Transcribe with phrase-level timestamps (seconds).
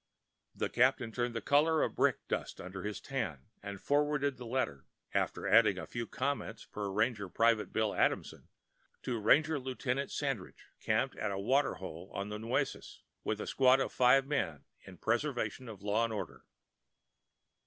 [0.55, 4.87] The captain turned the colour of brick dust under his tan, and forwarded the letter,
[5.13, 8.47] after adding a few comments, per ranger Private Bill Adamson,
[9.03, 13.79] to ranger Lieutenant Sandridge, camped at a water hole on the Nueces with a squad
[13.79, 16.45] of five men in preservation of law and order.